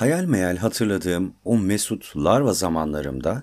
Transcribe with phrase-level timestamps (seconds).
[0.00, 3.42] Hayal meyal hatırladığım o mesut larva zamanlarımda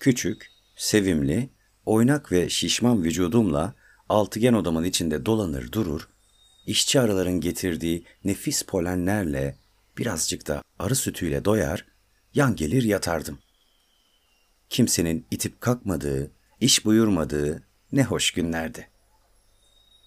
[0.00, 1.50] küçük, sevimli,
[1.86, 3.74] oynak ve şişman vücudumla
[4.08, 6.08] altıgen odamın içinde dolanır durur,
[6.66, 9.56] işçi arıların getirdiği nefis polenlerle
[9.98, 11.84] birazcık da arı sütüyle doyar,
[12.34, 13.38] yan gelir yatardım.
[14.70, 16.30] Kimsenin itip kalkmadığı,
[16.60, 17.62] iş buyurmadığı
[17.92, 18.88] ne hoş günlerdi.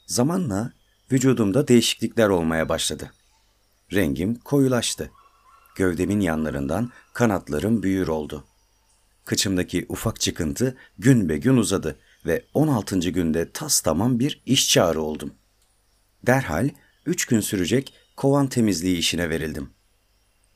[0.05, 0.73] Zamanla
[1.11, 3.11] vücudumda değişiklikler olmaya başladı.
[3.93, 5.11] Rengim koyulaştı.
[5.75, 8.43] Gövdemin yanlarından kanatlarım büyür oldu.
[9.25, 12.99] Kıçımdaki ufak çıkıntı gün be gün uzadı ve 16.
[12.99, 15.33] günde tas tamam bir işçi arı oldum.
[16.25, 16.69] Derhal
[17.05, 19.69] 3 gün sürecek kovan temizliği işine verildim.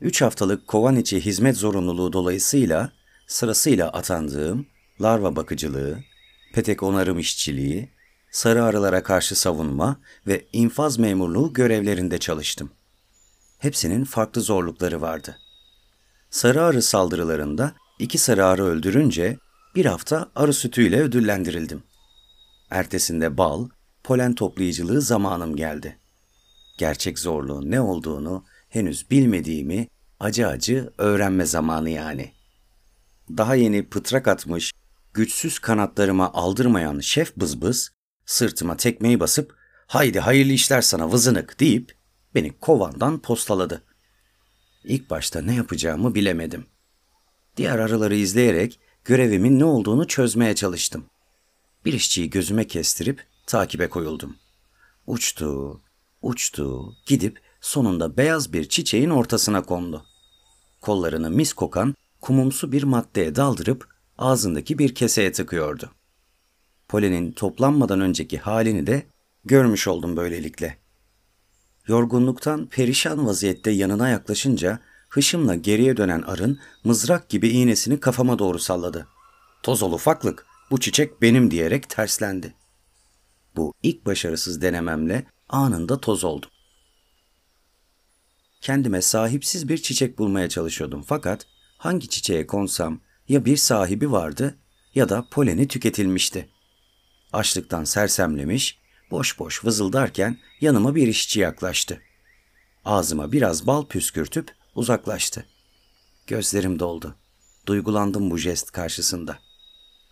[0.02, 2.92] 3 haftalık kovan içi hizmet zorunluluğu dolayısıyla
[3.28, 4.66] sırasıyla atandığım
[5.02, 6.00] larva bakıcılığı,
[6.54, 7.90] petek onarım işçiliği,
[8.32, 12.72] sarı arılara karşı savunma ve infaz memurluğu görevlerinde çalıştım.
[13.66, 15.38] Hepsinin farklı zorlukları vardı.
[16.30, 19.38] Sarı arı saldırılarında iki sarı arı öldürünce
[19.76, 21.84] bir hafta arı sütüyle ödüllendirildim.
[22.70, 23.70] Ertesinde bal,
[24.04, 26.00] polen toplayıcılığı zamanım geldi.
[26.78, 29.88] Gerçek zorluğun ne olduğunu henüz bilmediğimi
[30.20, 32.32] acı acı öğrenme zamanı yani.
[33.30, 34.74] Daha yeni pıtrak atmış,
[35.14, 37.92] güçsüz kanatlarıma aldırmayan şef bızbız,
[38.26, 39.56] sırtıma tekmeyi basıp
[39.88, 42.05] haydi hayırlı işler sana vızınık deyip
[42.36, 43.84] beni kovandan postaladı.
[44.84, 46.66] İlk başta ne yapacağımı bilemedim.
[47.58, 51.06] Diğer arıları izleyerek görevimin ne olduğunu çözmeye çalıştım.
[51.86, 54.36] Bir işçiyi gözüme kestirip takibe koyuldum.
[55.08, 55.82] Uçtu,
[56.22, 60.06] uçtu, gidip sonunda beyaz bir çiçeğin ortasına kondu.
[60.82, 65.92] Kollarını mis kokan kumumsu bir maddeye daldırıp ağzındaki bir keseye tıkıyordu.
[66.88, 69.08] Polenin toplanmadan önceki halini de
[69.46, 70.85] görmüş oldum böylelikle.
[71.88, 74.80] Yorgunluktan perişan vaziyette yanına yaklaşınca
[75.10, 79.08] hışımla geriye dönen arın mızrak gibi iğnesini kafama doğru salladı.
[79.64, 82.54] Toz ol ufaklık, bu çiçek benim diyerek terslendi.
[83.56, 86.50] Bu ilk başarısız denememle anında toz oldum.
[88.62, 91.48] Kendime sahipsiz bir çiçek bulmaya çalışıyordum fakat
[91.78, 94.58] hangi çiçeğe konsam ya bir sahibi vardı
[94.96, 96.50] ya da poleni tüketilmişti.
[97.34, 98.80] Açlıktan sersemlemiş,
[99.12, 102.02] boş boş vızıldarken yanıma bir işçi yaklaştı.
[102.86, 105.46] Ağzıma biraz bal püskürtüp uzaklaştı.
[106.28, 107.16] Gözlerim doldu.
[107.66, 109.40] Duygulandım bu jest karşısında.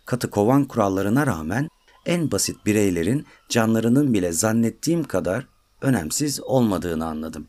[0.04, 1.68] Katı kovan kurallarına rağmen
[2.06, 5.46] en basit bireylerin canlarının bile zannettiğim kadar
[5.80, 7.48] önemsiz olmadığını anladım.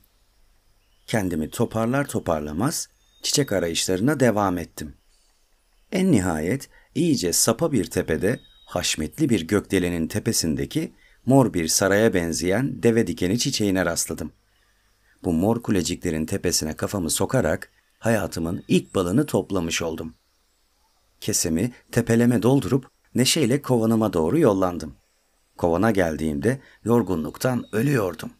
[1.07, 2.89] Kendimi toparlar toparlamaz
[3.23, 4.95] çiçek arayışlarına devam ettim.
[5.91, 10.93] En nihayet iyice sapa bir tepede haşmetli bir gökdelenin tepesindeki
[11.25, 14.31] mor bir saraya benzeyen deve dikeni çiçeğine rastladım.
[15.23, 20.15] Bu mor kuleciklerin tepesine kafamı sokarak hayatımın ilk balını toplamış oldum.
[21.21, 24.95] Kesemi tepeleme doldurup neşeyle kovanıma doğru yollandım.
[25.57, 28.31] Kovana geldiğimde yorgunluktan ölüyordum.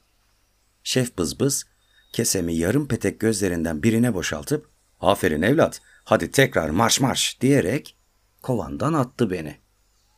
[0.83, 1.65] Şef bızbız
[2.13, 4.69] kesemi yarım petek gözlerinden birine boşaltıp
[4.99, 7.97] ''Aferin evlat, hadi tekrar marş marş'' diyerek
[8.41, 9.57] kovandan attı beni.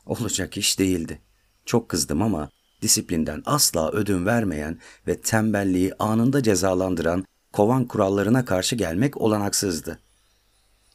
[0.05, 1.21] Olacak iş değildi.
[1.65, 2.49] Çok kızdım ama
[2.81, 9.99] disiplinden asla ödün vermeyen ve tembelliği anında cezalandıran kovan kurallarına karşı gelmek olanaksızdı.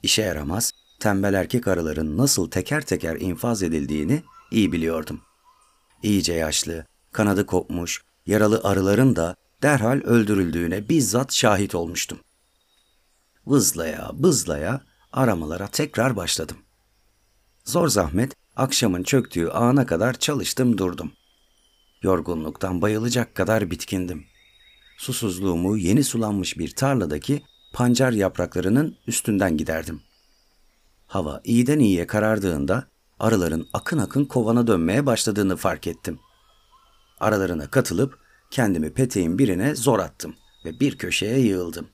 [0.03, 5.21] İşe yaramaz, tembel erkek arıların nasıl teker teker infaz edildiğini iyi biliyordum.
[6.03, 12.19] İyice yaşlı, kanadı kopmuş, yaralı arıların da derhal öldürüldüğüne bizzat şahit olmuştum.
[13.47, 14.81] Vızlaya, bızlaya
[15.12, 16.56] aramalara tekrar başladım.
[17.65, 21.12] Zor zahmet akşamın çöktüğü ana kadar çalıştım durdum.
[22.03, 24.25] Yorgunluktan bayılacak kadar bitkindim.
[24.99, 27.43] Susuzluğumu yeni sulanmış bir tarladaki
[27.73, 30.03] pancar yapraklarının üstünden giderdim.
[31.07, 32.89] Hava iyiden iyiye karardığında
[33.21, 36.19] arıların akın akın kovana dönmeye başladığını fark ettim.
[37.21, 38.19] Aralarına katılıp
[38.51, 40.34] kendimi peteğin birine zor attım
[40.65, 41.89] ve bir köşeye yığıldım.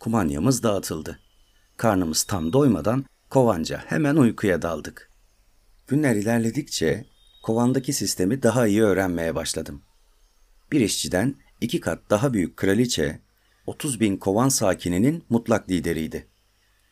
[0.00, 1.18] Kumanyamız dağıtıldı.
[1.76, 5.10] Karnımız tam doymadan kovanca hemen uykuya daldık.
[5.86, 7.13] Günler ilerledikçe
[7.44, 9.82] kovandaki sistemi daha iyi öğrenmeye başladım.
[10.72, 13.20] Bir işçiden iki kat daha büyük kraliçe,
[13.66, 16.26] 30 bin kovan sakininin mutlak lideriydi.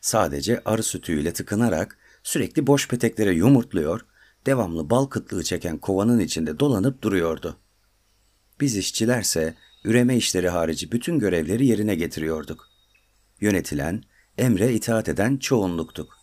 [0.01, 4.05] Sadece arı sütüyle tıkınarak sürekli boş peteklere yumurtluyor,
[4.45, 7.57] devamlı bal kıtlığı çeken kovanın içinde dolanıp duruyordu.
[8.59, 12.69] Biz işçilerse üreme işleri harici bütün görevleri yerine getiriyorduk.
[13.41, 14.03] Yönetilen,
[14.37, 16.17] emre itaat eden çoğunluktuk.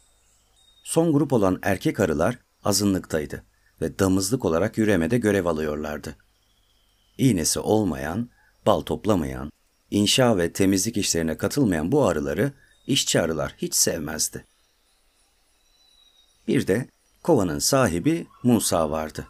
[0.85, 3.50] Son grup olan erkek arılar azınlıktaydı
[3.81, 6.17] ve damızlık olarak yüremede görev alıyorlardı.
[7.19, 8.29] İğnesi olmayan,
[8.67, 9.53] bal toplamayan,
[9.91, 12.53] inşa ve temizlik işlerine katılmayan bu arıları
[12.87, 14.45] işçi arılar hiç sevmezdi.
[16.49, 16.89] Bir de
[17.23, 19.27] kovanın sahibi Musa vardı.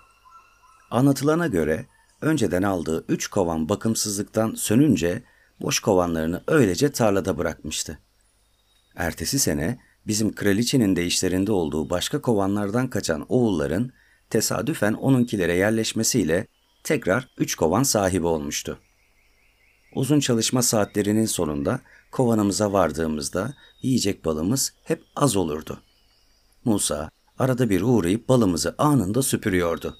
[0.90, 1.86] Anlatılana göre
[2.20, 5.22] önceden aldığı üç kovan bakımsızlıktan sönünce
[5.60, 7.98] boş kovanlarını öylece tarlada bırakmıştı.
[8.96, 13.92] Ertesi sene bizim kraliçenin de işlerinde olduğu başka kovanlardan kaçan oğulların
[14.30, 16.46] tesadüfen onunkilere yerleşmesiyle
[16.84, 18.78] tekrar üç kovan sahibi olmuştu.
[19.94, 21.80] Uzun çalışma saatlerinin sonunda
[22.10, 25.82] kovanımıza vardığımızda yiyecek balımız hep az olurdu.
[26.64, 29.96] Musa arada bir uğrayıp balımızı anında süpürüyordu.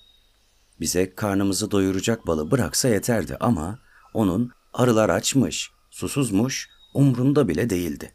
[0.80, 3.78] Bize karnımızı doyuracak balı bıraksa yeterdi ama
[4.14, 8.12] onun arılar açmış, susuzmuş, umrunda bile değildi.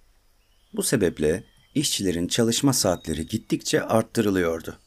[0.74, 1.44] Bu sebeple
[1.76, 4.78] işçilerin çalışma saatleri gittikçe arttırılıyordu.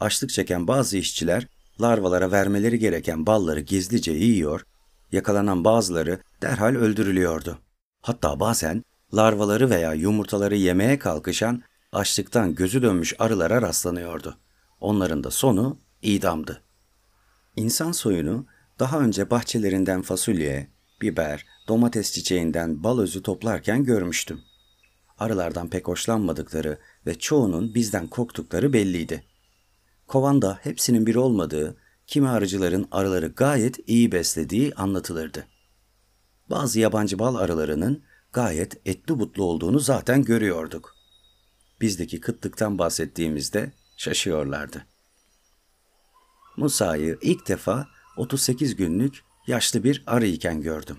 [0.00, 1.46] Açlık çeken bazı işçiler
[1.80, 4.66] larvalara vermeleri gereken balları gizlice yiyor,
[5.12, 7.58] yakalanan bazıları derhal öldürülüyordu.
[8.02, 8.84] Hatta bazen
[9.14, 11.62] larvaları veya yumurtaları yemeye kalkışan
[11.92, 14.36] açlıktan gözü dönmüş arılara rastlanıyordu.
[14.80, 16.62] Onların da sonu idamdı.
[17.56, 18.46] İnsan soyunu
[18.78, 20.70] daha önce bahçelerinden fasulye,
[21.00, 24.40] biber, domates çiçeğinden bal özü toplarken görmüştüm.
[25.18, 29.24] Arılardan pek hoşlanmadıkları ve çoğunun bizden korktukları belliydi.
[30.06, 31.76] Kovanda hepsinin bir olmadığı,
[32.06, 35.46] kimi arıcıların arıları gayet iyi beslediği anlatılırdı.
[36.50, 40.94] Bazı yabancı bal arılarının gayet etli butlu olduğunu zaten görüyorduk.
[41.80, 44.86] Bizdeki kıtlıktan bahsettiğimizde şaşıyorlardı.
[46.56, 50.98] Musa'yı ilk defa 38 günlük yaşlı bir arı iken gördüm.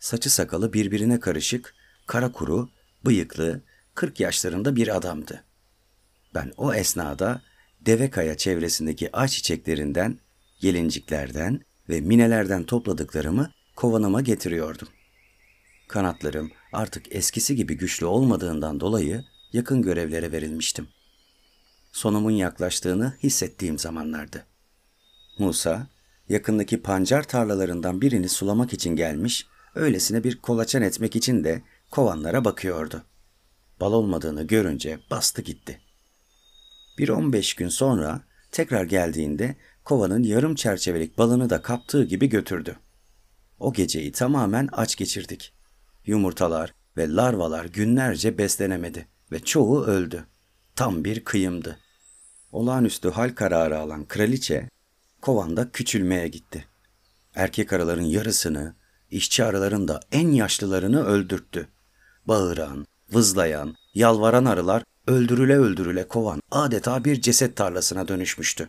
[0.00, 1.74] Saçı sakalı birbirine karışık,
[2.06, 2.70] kara kuru,
[3.04, 3.62] bıyıklı,
[3.94, 5.44] 40 yaşlarında bir adamdı.
[6.34, 7.42] Ben o esnada
[7.86, 10.18] Devekaya çevresindeki ağaç çiçeklerinden,
[10.60, 14.88] gelinciklerden ve minelerden topladıklarımı kovanıma getiriyordum.
[15.88, 20.88] Kanatlarım artık eskisi gibi güçlü olmadığından dolayı yakın görevlere verilmiştim.
[21.92, 24.46] Sonumun yaklaştığını hissettiğim zamanlardı.
[25.38, 25.86] Musa,
[26.28, 33.02] yakındaki pancar tarlalarından birini sulamak için gelmiş, öylesine bir kolaçan etmek için de kovanlara bakıyordu.
[33.80, 35.80] Bal olmadığını görünce bastı gitti.
[37.00, 38.20] Bir on beş gün sonra
[38.50, 42.76] tekrar geldiğinde kovanın yarım çerçevelik balını da kaptığı gibi götürdü.
[43.58, 45.52] O geceyi tamamen aç geçirdik.
[46.06, 50.24] Yumurtalar ve larvalar günlerce beslenemedi ve çoğu öldü.
[50.76, 51.78] Tam bir kıyımdı.
[52.52, 54.68] Olağanüstü hal kararı alan kraliçe
[55.20, 56.64] kovanda küçülmeye gitti.
[57.34, 58.74] Erkek arıların yarısını,
[59.10, 61.68] işçi arıların da en yaşlılarını öldürttü.
[62.28, 68.68] Bağıran, vızlayan, yalvaran arılar öldürüle öldürüle kovan adeta bir ceset tarlasına dönüşmüştü.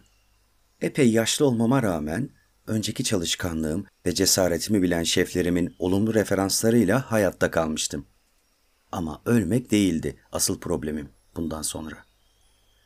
[0.81, 2.29] Epey yaşlı olmama rağmen
[2.67, 8.05] önceki çalışkanlığım ve cesaretimi bilen şeflerimin olumlu referanslarıyla hayatta kalmıştım.
[8.91, 11.95] Ama ölmek değildi asıl problemim bundan sonra.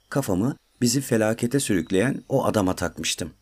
[0.10, 3.34] Kafamı bizi felakete sürükleyen o adama takmıştım.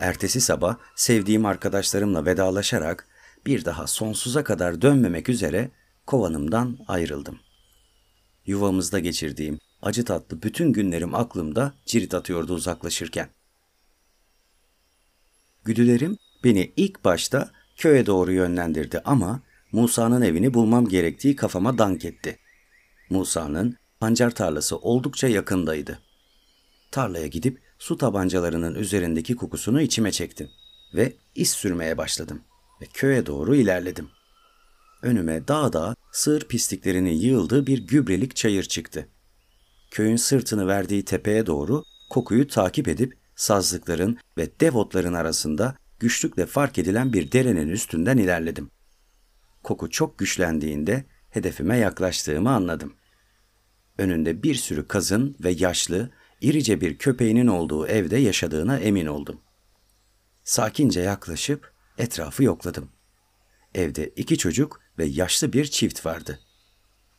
[0.00, 3.08] Ertesi sabah sevdiğim arkadaşlarımla vedalaşarak
[3.46, 5.70] bir daha sonsuza kadar dönmemek üzere
[6.06, 7.38] kovanımdan ayrıldım.
[8.46, 13.28] Yuvamızda geçirdiğim acı tatlı bütün günlerim aklımda cirit atıyordu uzaklaşırken.
[15.64, 19.40] Güdülerim beni ilk başta köye doğru yönlendirdi ama
[19.72, 22.38] Musa'nın evini bulmam gerektiği kafama dank etti.
[23.10, 25.98] Musa'nın pancar tarlası oldukça yakındaydı.
[26.90, 30.50] Tarlaya gidip su tabancalarının üzerindeki kokusunu içime çektim
[30.94, 32.42] ve iz sürmeye başladım
[32.80, 34.08] ve köye doğru ilerledim.
[35.02, 39.08] Önüme dağda sığır pisliklerinin yığıldığı bir gübrelik çayır çıktı.
[39.90, 47.12] Köyün sırtını verdiği tepeye doğru kokuyu takip edip sazlıkların ve devotların arasında güçlükle fark edilen
[47.12, 48.70] bir derenin üstünden ilerledim.
[49.62, 52.94] Koku çok güçlendiğinde hedefime yaklaştığımı anladım.
[53.98, 59.40] Önünde bir sürü kazın ve yaşlı, irice bir köpeğinin olduğu evde yaşadığına emin oldum.
[60.44, 62.88] Sakince yaklaşıp etrafı yokladım.
[63.74, 66.40] Evde iki çocuk ve yaşlı bir çift vardı.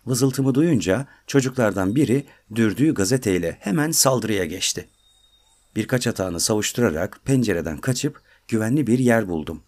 [0.07, 4.89] Vızıltımı duyunca çocuklardan biri dürdüğü gazeteyle hemen saldırıya geçti.
[5.75, 9.63] Birkaç atağını savuşturarak pencereden kaçıp güvenli bir yer buldum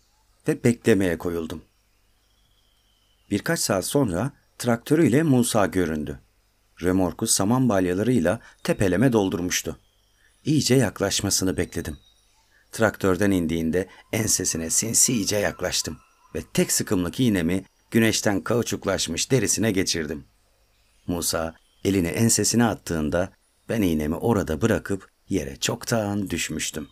[0.47, 1.61] ve beklemeye koyuldum.
[3.31, 6.19] Birkaç saat sonra traktörüyle Musa göründü.
[6.81, 9.79] Remorku saman balyalarıyla tepeleme doldurmuştu.
[10.45, 11.97] İyice yaklaşmasını bekledim.
[12.71, 15.97] Traktörden indiğinde ensesine sinsice yaklaştım
[16.35, 20.25] ve tek sıkımlık iğnemi güneşten kauçuklaşmış derisine geçirdim.
[21.07, 23.33] Musa elini ensesine attığında
[23.69, 26.87] ben iğnemi orada bırakıp yere çoktan düşmüştüm.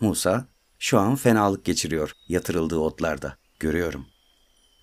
[0.00, 0.48] Musa
[0.78, 4.06] şu an fenalık geçiriyor yatırıldığı otlarda Görüyorum.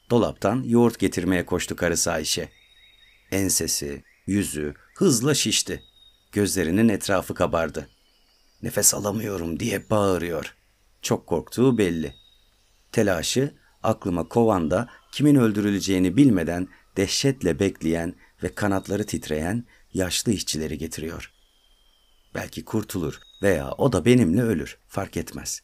[0.09, 2.49] Dolaptan yoğurt getirmeye koştu karısı Ayşe.
[3.31, 5.83] Ensesi, yüzü hızla şişti.
[6.31, 7.89] Gözlerinin etrafı kabardı.
[8.63, 10.55] Nefes alamıyorum diye bağırıyor.
[11.01, 12.15] Çok korktuğu belli.
[12.91, 16.67] Telaşı aklıma kovanda kimin öldürüleceğini bilmeden
[16.97, 21.33] dehşetle bekleyen ve kanatları titreyen yaşlı işçileri getiriyor.
[22.35, 25.61] Belki kurtulur veya o da benimle ölür fark etmez.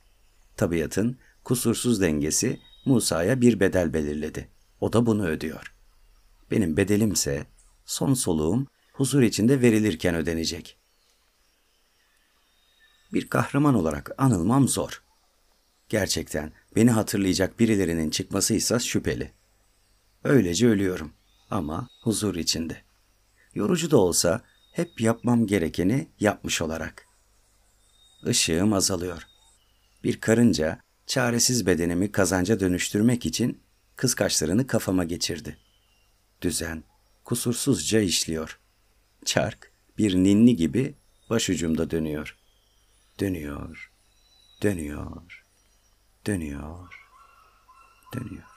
[0.58, 4.50] Tabiatın kusursuz dengesi Musa'ya bir bedel belirledi.
[4.82, 5.74] O da bunu ödüyor.
[6.52, 7.46] Benim bedelimse
[7.86, 10.78] son soluğum huzur içinde verilirken ödenecek.
[13.14, 15.03] Bir kahraman olarak anılmam zor.
[15.94, 19.32] Gerçekten beni hatırlayacak birilerinin çıkmasıysa şüpheli.
[20.24, 21.14] Öylece ölüyorum
[21.50, 22.82] ama huzur içinde.
[23.54, 27.08] Yorucu da olsa hep yapmam gerekeni yapmış olarak.
[28.26, 29.28] Işığım azalıyor.
[30.04, 33.62] Bir karınca çaresiz bedenimi kazanca dönüştürmek için
[33.96, 35.58] kıskaçlarını kafama geçirdi.
[36.42, 36.84] Düzen
[37.24, 38.60] kusursuzca işliyor.
[39.26, 40.96] Çark bir ninni gibi
[41.30, 42.38] başucumda dönüyor.
[43.20, 43.92] Dönüyor,
[44.62, 45.43] dönüyor,
[46.28, 47.06] dönüyor,
[48.14, 48.53] dönüyor.